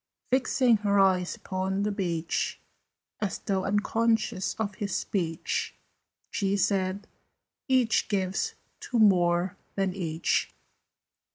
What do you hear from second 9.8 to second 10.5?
each."